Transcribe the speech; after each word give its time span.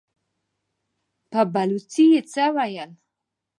په 1.31 1.41
بلوڅي 1.53 2.05
يې 2.13 2.21
څه 2.31 2.43
وويل! 2.55 2.91